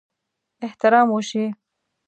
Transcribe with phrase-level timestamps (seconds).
[0.65, 1.45] احترام وشي.